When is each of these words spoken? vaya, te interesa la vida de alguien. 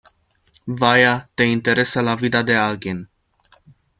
vaya, 0.65 1.29
te 1.35 1.45
interesa 1.45 2.01
la 2.01 2.15
vida 2.15 2.41
de 2.43 2.55
alguien. 2.57 3.07